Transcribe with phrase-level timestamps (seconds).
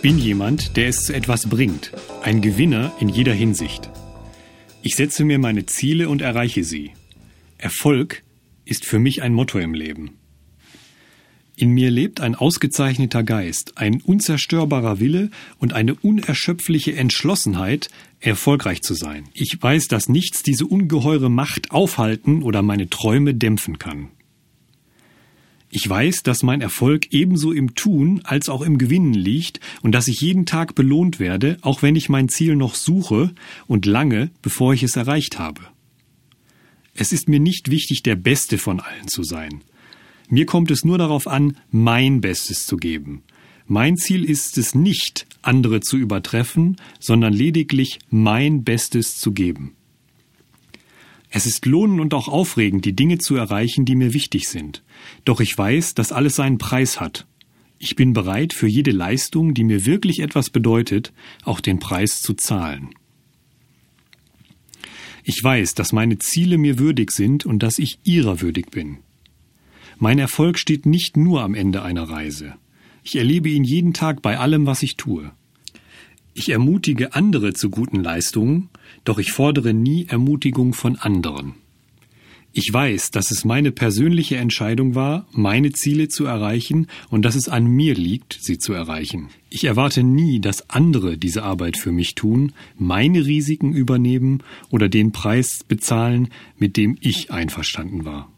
[0.00, 1.92] Ich bin jemand, der es zu etwas bringt,
[2.22, 3.90] ein Gewinner in jeder Hinsicht.
[4.80, 6.92] Ich setze mir meine Ziele und erreiche sie.
[7.58, 8.22] Erfolg
[8.64, 10.12] ist für mich ein Motto im Leben.
[11.54, 17.90] In mir lebt ein ausgezeichneter Geist, ein unzerstörbarer Wille und eine unerschöpfliche Entschlossenheit,
[18.20, 19.28] erfolgreich zu sein.
[19.34, 24.08] Ich weiß, dass nichts diese ungeheure Macht aufhalten oder meine Träume dämpfen kann.
[25.72, 30.08] Ich weiß, dass mein Erfolg ebenso im Tun als auch im Gewinnen liegt und dass
[30.08, 33.32] ich jeden Tag belohnt werde, auch wenn ich mein Ziel noch suche
[33.68, 35.60] und lange, bevor ich es erreicht habe.
[36.92, 39.62] Es ist mir nicht wichtig, der Beste von allen zu sein.
[40.28, 43.22] Mir kommt es nur darauf an, mein Bestes zu geben.
[43.66, 49.76] Mein Ziel ist es nicht, andere zu übertreffen, sondern lediglich mein Bestes zu geben.
[51.30, 54.82] Es ist lohnend und auch aufregend, die Dinge zu erreichen, die mir wichtig sind.
[55.24, 57.26] Doch ich weiß, dass alles seinen Preis hat.
[57.78, 61.12] Ich bin bereit, für jede Leistung, die mir wirklich etwas bedeutet,
[61.44, 62.90] auch den Preis zu zahlen.
[65.22, 68.98] Ich weiß, dass meine Ziele mir würdig sind und dass ich ihrer würdig bin.
[69.98, 72.54] Mein Erfolg steht nicht nur am Ende einer Reise.
[73.04, 75.30] Ich erlebe ihn jeden Tag bei allem, was ich tue.
[76.34, 78.68] Ich ermutige andere zu guten Leistungen,
[79.04, 81.54] doch ich fordere nie Ermutigung von anderen.
[82.52, 87.48] Ich weiß, dass es meine persönliche Entscheidung war, meine Ziele zu erreichen und dass es
[87.48, 89.28] an mir liegt, sie zu erreichen.
[89.50, 95.12] Ich erwarte nie, dass andere diese Arbeit für mich tun, meine Risiken übernehmen oder den
[95.12, 96.28] Preis bezahlen,
[96.58, 98.28] mit dem ich einverstanden war.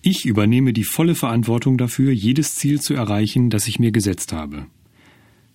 [0.00, 4.66] Ich übernehme die volle Verantwortung dafür, jedes Ziel zu erreichen, das ich mir gesetzt habe.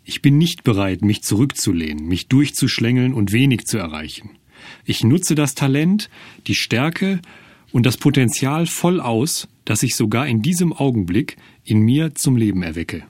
[0.06, 4.30] Ich bin nicht bereit, mich zurückzulehnen, mich durchzuschlängeln und wenig zu erreichen.
[4.86, 6.10] Ich nutze das Talent,
[6.46, 7.20] die Stärke
[7.72, 12.62] und das Potenzial voll aus, das ich sogar in diesem Augenblick in mir zum Leben
[12.62, 13.04] erwecke.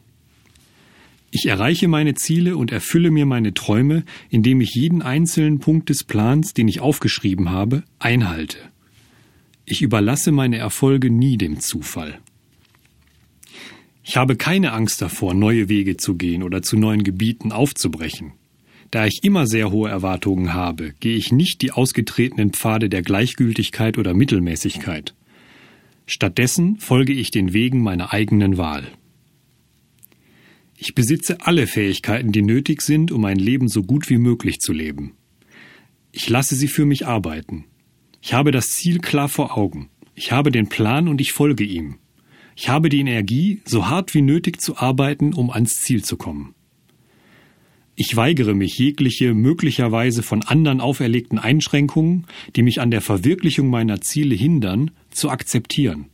[1.32, 6.06] Ich erreiche meine Ziele und erfülle mir meine Träume, indem ich jeden einzelnen Punkt des
[6.06, 8.58] Plans, den ich aufgeschrieben habe, einhalte.
[9.66, 12.20] Ich überlasse meine Erfolge nie dem Zufall.
[14.08, 18.34] Ich habe keine Angst davor, neue Wege zu gehen oder zu neuen Gebieten aufzubrechen.
[18.92, 23.98] Da ich immer sehr hohe Erwartungen habe, gehe ich nicht die ausgetretenen Pfade der Gleichgültigkeit
[23.98, 25.16] oder Mittelmäßigkeit.
[26.06, 28.88] Stattdessen folge ich den Wegen meiner eigenen Wahl.
[30.78, 34.72] Ich besitze alle Fähigkeiten, die nötig sind, um mein Leben so gut wie möglich zu
[34.72, 35.14] leben.
[36.12, 37.66] Ich lasse sie für mich arbeiten.
[38.22, 39.90] Ich habe das Ziel klar vor Augen.
[40.14, 41.96] Ich habe den Plan und ich folge ihm.
[42.56, 46.56] Ich habe die Energie, so hart wie nötig zu arbeiten, um ans Ziel zu kommen.
[47.98, 54.02] Ich weigere mich, jegliche möglicherweise von anderen auferlegten Einschränkungen, die mich an der Verwirklichung meiner
[54.02, 56.08] Ziele hindern, zu akzeptieren.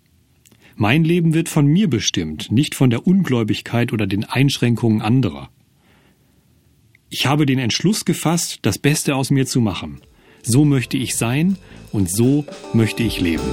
[0.76, 5.50] Mein Leben wird von mir bestimmt, nicht von der Ungläubigkeit oder den Einschränkungen anderer.
[7.10, 10.02] Ich habe den Entschluss gefasst, das Beste aus mir zu machen.
[10.44, 11.58] So möchte ich sein
[11.92, 13.44] und so möchte ich leben.